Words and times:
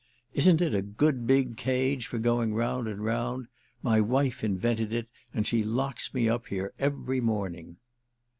"Isn't 0.33 0.61
it 0.61 0.73
a 0.73 0.81
good 0.81 1.27
big 1.27 1.57
cage 1.57 2.07
for 2.07 2.17
going 2.17 2.55
round 2.55 2.87
and 2.87 3.03
round? 3.05 3.45
My 3.83 4.01
wife 4.01 4.43
invented 4.43 4.91
it 4.91 5.07
and 5.31 5.45
she 5.45 5.63
locks 5.63 6.11
me 6.11 6.27
up 6.27 6.47
here 6.47 6.73
every 6.79 7.19
morning." 7.21 7.77